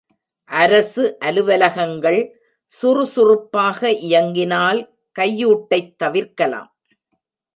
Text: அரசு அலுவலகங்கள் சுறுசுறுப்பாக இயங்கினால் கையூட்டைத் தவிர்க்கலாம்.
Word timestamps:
அரசு 0.49 1.03
அலுவலகங்கள் 1.19 2.17
சுறுசுறுப்பாக 2.71 3.91
இயங்கினால் 3.91 4.79
கையூட்டைத் 5.19 5.95
தவிர்க்கலாம். 6.03 6.69